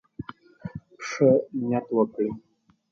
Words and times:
ښه 1.07 1.29
نيت 1.67 1.85
وکړئ. 1.95 2.29